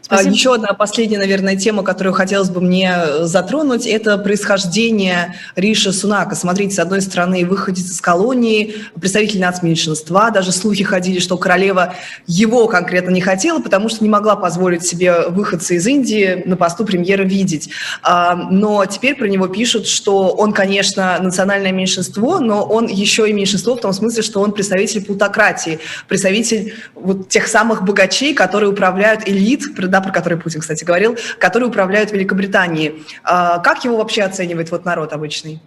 А, 0.08 0.16
Спасибо. 0.16 0.34
Еще 0.34 0.54
одна 0.54 0.72
последняя, 0.74 1.18
наверное, 1.18 1.56
тема, 1.56 1.82
которую 1.84 2.12
хотелось 2.12 2.50
бы 2.50 2.60
мне 2.60 2.92
затронуть, 3.20 3.86
это 3.86 4.18
происхождение 4.18 5.36
Риша 5.54 5.92
Сунака. 5.92 6.34
Смотрите, 6.34 6.74
с 6.74 6.78
одной 6.80 7.00
стороны, 7.02 7.46
выходец 7.46 7.90
из 7.90 8.00
колонии, 8.00 8.74
представитель 9.00 9.40
нацменьшинства, 9.40 10.30
даже 10.30 10.50
слухи 10.50 10.82
ходили, 10.82 11.20
что 11.20 11.36
королева 11.38 11.94
его 12.26 12.66
конкретно 12.66 13.10
не 13.10 13.20
хотела, 13.20 13.60
потому 13.60 13.88
что 13.88 14.02
не 14.02 14.10
могла 14.10 14.34
позволить 14.34 14.84
себе 14.84 15.28
выходца 15.28 15.74
из 15.74 15.86
Индии 15.86 16.42
на 16.46 16.56
посту 16.56 16.84
премьера 16.84 17.22
видеть. 17.22 17.70
А, 18.02 18.34
но 18.34 18.84
теперь 18.86 19.14
про 19.14 19.26
него 19.26 19.46
пишут, 19.46 19.86
что 19.86 20.30
он, 20.30 20.52
конечно, 20.52 21.18
национальное 21.20 21.72
меньшинство, 21.72 22.40
но 22.40 22.64
он 22.64 22.86
еще 22.86 23.30
и 23.30 23.32
меньшинство 23.32 23.76
в 23.76 23.80
том 23.80 23.92
смысле, 23.92 24.22
что 24.22 24.40
он 24.40 24.52
представитель 24.52 25.04
плутократии, 25.04 25.78
представитель 26.08 26.74
вот 26.94 27.28
тех 27.28 27.46
самых 27.46 27.84
богачей, 27.84 28.34
которые 28.34 28.70
управляют 28.70 29.28
элит, 29.28 29.62
про 30.02 30.12
который 30.12 30.38
Путин, 30.38 30.60
кстати, 30.60 30.84
говорил, 30.84 31.16
которые 31.38 31.68
управляют 31.68 32.12
Великобританией. 32.12 33.04
А, 33.24 33.58
как 33.58 33.84
его 33.84 33.96
вообще 33.96 34.22
оценивает 34.22 34.70
вот 34.70 34.84
народ 34.84 35.12
обычный? 35.12 35.60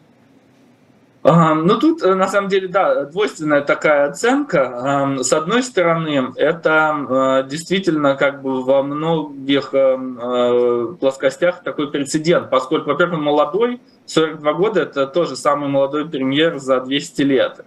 Ну, 1.25 1.79
тут, 1.79 2.03
э, 2.03 2.13
на 2.13 2.27
самом 2.27 2.49
деле, 2.49 2.67
да, 2.67 3.05
двойственная 3.05 3.61
такая 3.61 4.09
оценка. 4.09 5.17
С 5.21 5.33
одной 5.33 5.63
стороны, 5.63 6.31
это 6.35 7.43
э, 7.43 7.49
действительно 7.49 8.13
как 8.13 8.43
бы 8.43 8.63
во 8.63 8.83
многих 8.83 9.69
э, 9.73 10.95
плоскостях 10.99 11.63
такой 11.63 11.89
прецедент, 11.89 12.51
поскольку, 12.51 12.91
во-первых, 12.91 13.19
молодой, 13.19 13.81
42 14.05 14.53
года– 14.53 14.81
это 14.81 15.07
тоже 15.07 15.35
самый 15.35 15.69
молодой 15.69 16.07
премьер 16.07 16.59
за 16.59 16.79
200 16.79 17.21
лет. 17.23 17.61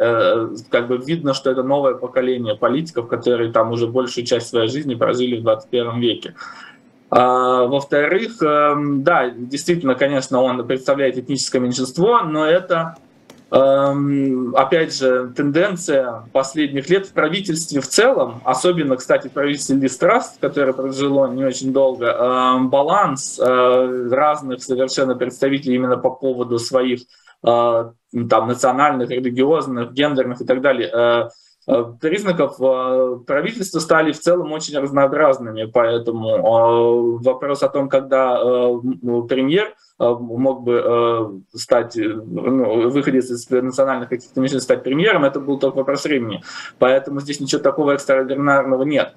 Как 0.70 0.86
бы 0.86 0.98
видно, 0.98 1.34
что 1.34 1.50
это 1.50 1.62
новое 1.62 1.94
поколение 1.94 2.54
политиков, 2.54 3.08
которые 3.08 3.52
там 3.52 3.72
уже 3.72 3.86
большую 3.86 4.24
часть 4.24 4.48
своей 4.48 4.68
жизни 4.68 4.94
прожили 4.94 5.38
в 5.38 5.42
21 5.42 6.00
веке. 6.00 6.34
А, 7.10 7.64
во-вторых, 7.64 8.36
да, 8.38 9.30
действительно, 9.30 9.94
конечно, 9.94 10.40
он 10.40 10.66
представляет 10.66 11.18
этническое 11.18 11.60
меньшинство, 11.60 12.20
но 12.22 12.46
это 12.46 12.96
Эм, 12.98 13.07
опять 13.50 14.94
же, 14.94 15.32
тенденция 15.34 16.24
последних 16.32 16.90
лет 16.90 17.06
в 17.06 17.12
правительстве 17.12 17.80
в 17.80 17.86
целом, 17.86 18.42
особенно, 18.44 18.96
кстати, 18.96 19.28
в 19.28 19.32
правительстве 19.32 19.76
Листрас, 19.76 20.36
которое 20.38 20.74
прожило 20.74 21.26
не 21.28 21.44
очень 21.44 21.72
долго, 21.72 22.06
эм, 22.06 22.68
баланс 22.68 23.38
э, 23.38 24.08
разных 24.10 24.62
совершенно 24.62 25.14
представителей 25.14 25.76
именно 25.76 25.96
по 25.96 26.10
поводу 26.10 26.58
своих 26.58 27.00
э, 27.42 27.90
там, 28.28 28.48
национальных, 28.48 29.08
религиозных, 29.08 29.92
гендерных 29.92 30.42
и 30.42 30.44
так 30.44 30.60
далее, 30.60 30.90
э, 30.92 31.28
признаков 32.00 32.56
правительства 33.26 33.78
стали 33.78 34.12
в 34.12 34.18
целом 34.18 34.52
очень 34.52 34.78
разнообразными, 34.78 35.64
поэтому 35.64 37.18
вопрос 37.18 37.62
о 37.62 37.68
том, 37.68 37.88
когда 37.88 38.36
премьер 39.28 39.74
мог 39.98 40.62
бы 40.62 41.42
стать, 41.54 41.96
ну, 41.96 42.88
выходец 42.88 43.30
из 43.30 43.50
национальных 43.50 44.08
каких-то 44.08 44.60
стать 44.60 44.82
премьером, 44.82 45.24
это 45.24 45.40
был 45.40 45.58
только 45.58 45.76
вопрос 45.76 46.04
времени. 46.04 46.42
Поэтому 46.78 47.20
здесь 47.20 47.40
ничего 47.40 47.60
такого 47.60 47.92
экстраординарного 47.92 48.84
нет. 48.84 49.14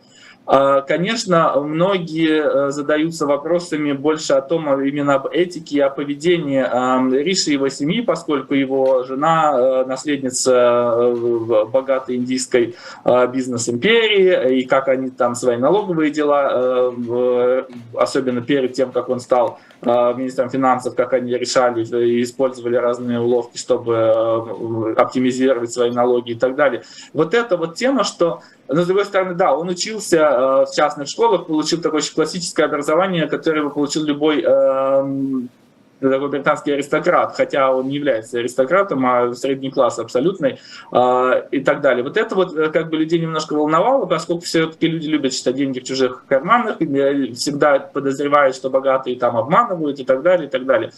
А, 0.48 0.82
конечно, 0.82 1.54
многие 1.62 2.68
э, 2.68 2.72
задаются 2.72 3.28
вопросами 3.28 3.92
больше 3.92 4.34
о 4.34 4.42
том, 4.42 4.68
а 4.70 4.84
именно 4.84 5.16
об 5.16 5.28
этике 5.28 5.78
и 5.78 5.80
о 5.80 5.90
поведении 5.90 6.62
Риши 7.22 7.52
и 7.52 7.54
его 7.54 7.70
семьи, 7.70 8.02
поскольку 8.02 8.56
его 8.56 9.04
жена 9.04 9.54
э, 9.54 9.86
наследница 9.86 10.94
э, 10.96 11.66
богатой 11.72 12.16
индийской 12.16 12.76
бизнес-империи, 13.06 14.60
и 14.60 14.66
как 14.66 14.88
они 14.88 15.10
там 15.10 15.36
свои 15.36 15.58
налоговые 15.58 16.12
дела, 16.12 16.94
особенно 17.96 18.42
перед 18.42 18.74
тем, 18.74 18.92
как 18.92 19.10
он 19.10 19.20
стал 19.20 19.60
министром 19.82 20.50
финансов, 20.50 20.96
как 20.96 21.14
они 21.14 21.34
решали 21.34 21.84
и 21.84 22.22
использовали 22.22 22.76
разные 22.76 23.20
уловки, 23.20 23.58
чтобы 23.58 24.94
оптимизировать 24.98 25.72
свои 25.72 25.92
налоги 25.92 26.32
и 26.32 26.36
так 26.36 26.56
далее. 26.56 26.84
Вот 27.14 27.34
эта 27.34 27.58
вот 27.58 27.76
тема, 27.76 28.04
что 28.04 28.42
но, 28.74 28.84
с 28.84 28.88
другой 28.88 29.06
стороны, 29.06 29.34
да, 29.36 29.54
он 29.56 29.70
учился 29.70 30.18
э, 30.18 30.66
в 30.66 30.76
частных 30.76 31.08
школах, 31.10 31.48
получил 31.48 31.82
такое 31.82 32.00
очень 32.00 32.14
классическое 32.14 32.66
образование, 32.66 33.28
которое 33.28 33.64
бы 33.64 33.70
получил 33.70 34.04
любой 34.04 34.44
э, 34.46 35.48
такой 36.10 36.30
британский 36.30 36.72
аристократ, 36.72 37.36
хотя 37.36 37.74
он 37.74 37.88
не 37.88 37.96
является 37.96 38.40
аристократом, 38.40 39.06
а 39.06 39.34
средний 39.34 39.70
класс 39.70 40.00
абсолютный 40.00 40.60
э, 40.92 41.44
и 41.52 41.60
так 41.60 41.82
далее. 41.82 42.04
Вот 42.04 42.18
это 42.18 42.36
вот 42.36 42.56
э, 42.56 42.70
как 42.70 42.90
бы 42.90 42.98
людей 42.98 43.20
немножко 43.20 43.54
волновало, 43.54 44.06
поскольку 44.06 44.42
все-таки 44.42 44.88
люди 44.88 45.08
любят 45.08 45.34
считать 45.34 45.56
деньги 45.56 45.80
в 45.80 45.84
чужих 45.84 46.26
карманах, 46.28 46.82
и 46.82 47.34
всегда 47.34 47.80
подозревают, 47.80 48.56
что 48.56 48.70
богатые 48.70 49.18
там 49.18 49.38
обманывают 49.38 50.00
и 50.00 50.04
так 50.04 50.24
далее, 50.24 50.48
и 50.48 50.50
так 50.50 50.66
далее. 50.66 50.92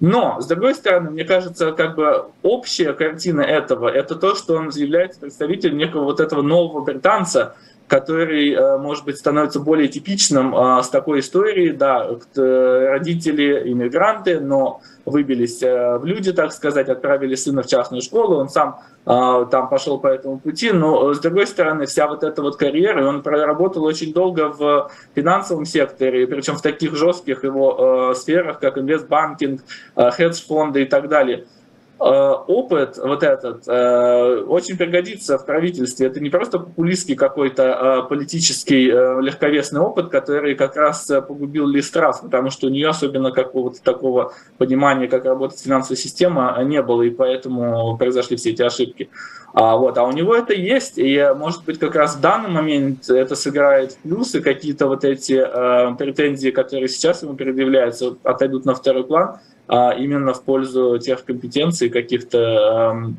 Но, 0.00 0.40
с 0.40 0.46
другой 0.46 0.74
стороны, 0.74 1.10
мне 1.10 1.24
кажется, 1.24 1.72
как 1.72 1.96
бы 1.96 2.26
общая 2.42 2.92
картина 2.92 3.40
этого, 3.40 3.88
это 3.88 4.14
то, 4.14 4.34
что 4.36 4.54
он 4.54 4.68
является 4.70 5.18
представителем 5.20 5.76
некого 5.76 6.04
вот 6.04 6.20
этого 6.20 6.42
нового 6.42 6.84
британца, 6.84 7.56
который, 7.88 8.52
э, 8.52 8.78
может 8.78 9.04
быть, 9.04 9.18
становится 9.18 9.60
более 9.60 9.88
типичным 9.88 10.54
а, 10.54 10.82
с 10.82 10.90
такой 10.90 11.20
историей. 11.20 11.72
Да, 11.72 12.06
родители 12.34 13.72
иммигранты, 13.72 14.40
но 14.40 14.82
выбились 15.08 15.62
э, 15.62 15.98
в 15.98 16.04
люди, 16.04 16.32
так 16.32 16.52
сказать, 16.52 16.88
отправили 16.88 17.34
сына 17.34 17.62
в 17.62 17.66
частную 17.66 18.02
школу, 18.02 18.36
он 18.36 18.48
сам 18.48 18.80
а, 19.04 19.46
там 19.46 19.68
пошел 19.68 19.98
по 19.98 20.08
этому 20.08 20.38
пути, 20.38 20.70
но 20.70 21.14
с 21.14 21.20
другой 21.20 21.46
стороны, 21.46 21.86
вся 21.86 22.06
вот 22.06 22.22
эта 22.22 22.42
вот 22.42 22.56
карьера, 22.56 23.06
он 23.06 23.22
проработал 23.22 23.84
очень 23.84 24.12
долго 24.12 24.48
в 24.48 24.90
финансовом 25.14 25.64
секторе, 25.64 26.26
причем 26.26 26.56
в 26.56 26.62
таких 26.62 26.94
жестких 26.94 27.44
его 27.44 28.10
э, 28.10 28.14
сферах, 28.14 28.60
как 28.60 28.76
инвестбанкинг, 28.78 29.62
хедж-фонды 29.96 30.82
и 30.82 30.84
так 30.84 31.08
далее– 31.08 31.46
Э, 31.57 31.57
опыт 31.98 32.98
вот 32.98 33.22
этот 33.22 33.66
э, 33.66 34.42
очень 34.46 34.76
пригодится 34.76 35.38
в 35.38 35.46
правительстве. 35.46 36.06
Это 36.06 36.20
не 36.20 36.30
просто 36.30 36.58
популистский 36.58 37.16
какой-то 37.16 37.62
э, 37.62 38.08
политический 38.08 38.86
легковесный 38.86 39.80
опыт, 39.80 40.08
который 40.08 40.54
как 40.54 40.76
раз 40.76 41.06
погубил 41.06 41.66
Ли 41.66 41.82
Страс, 41.82 42.20
потому 42.20 42.50
что 42.50 42.68
у 42.68 42.70
нее 42.70 42.88
особенно 42.88 43.32
какого-то 43.32 43.82
такого 43.82 44.32
понимания, 44.58 45.08
как 45.08 45.24
работает 45.24 45.60
финансовая 45.60 45.96
система, 45.96 46.56
не 46.64 46.82
было, 46.82 47.02
и 47.02 47.10
поэтому 47.10 47.96
произошли 47.96 48.36
все 48.36 48.50
эти 48.50 48.62
ошибки. 48.62 49.08
А, 49.54 49.76
вот, 49.76 49.96
а 49.98 50.04
у 50.04 50.12
него 50.12 50.34
это 50.36 50.52
есть, 50.52 50.98
и 50.98 51.32
может 51.36 51.64
быть 51.64 51.78
как 51.78 51.94
раз 51.94 52.16
в 52.16 52.20
данный 52.20 52.50
момент 52.50 53.08
это 53.08 53.34
сыграет 53.34 53.92
в 53.92 53.96
плюс, 53.98 54.34
и 54.34 54.40
какие-то 54.40 54.86
вот 54.86 55.04
эти 55.04 55.32
э, 55.32 55.94
претензии, 55.96 56.50
которые 56.50 56.88
сейчас 56.88 57.22
ему 57.22 57.34
предъявляются, 57.34 58.16
отойдут 58.22 58.66
на 58.66 58.74
второй 58.74 59.04
план, 59.04 59.40
именно 59.68 60.32
в 60.32 60.42
пользу 60.42 60.98
тех 60.98 61.24
компетенций, 61.24 61.90
каких-то 61.90 63.12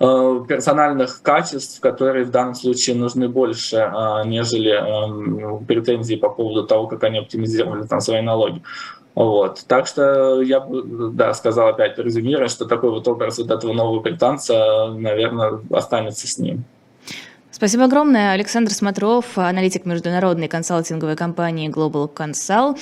э, 0.00 0.44
персональных 0.48 1.20
качеств, 1.22 1.80
которые 1.80 2.24
в 2.24 2.30
данном 2.30 2.54
случае 2.54 2.96
нужны 2.96 3.28
больше, 3.28 3.76
э, 3.76 4.26
нежели 4.26 4.72
э, 4.72 5.64
претензии 5.66 6.16
по 6.16 6.30
поводу 6.30 6.66
того, 6.66 6.86
как 6.86 7.04
они 7.04 7.18
оптимизировали 7.18 7.86
там 7.86 8.00
свои 8.00 8.22
налоги. 8.22 8.62
Вот. 9.14 9.64
Так 9.66 9.88
что 9.88 10.40
я 10.42 10.64
да, 10.70 11.34
сказал 11.34 11.68
опять, 11.68 11.98
резюмируя, 11.98 12.46
что 12.46 12.66
такой 12.66 12.90
вот 12.90 13.08
образ 13.08 13.38
вот 13.38 13.50
этого 13.50 13.72
нового 13.72 14.00
британца, 14.00 14.94
наверное, 14.96 15.58
останется 15.70 16.28
с 16.28 16.38
ним. 16.38 16.64
Спасибо 17.50 17.86
огромное. 17.86 18.30
Александр 18.30 18.70
Смотров, 18.70 19.36
аналитик 19.36 19.84
международной 19.84 20.46
консалтинговой 20.46 21.16
компании 21.16 21.68
Global 21.68 22.08
Consult. 22.08 22.76